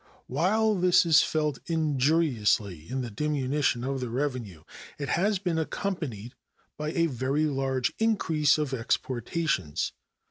[0.25, 4.63] While this is felt injuriously in the diminution of the revenue,
[4.97, 6.33] it has been accompanied
[6.79, 9.93] with a very large increase of exportations.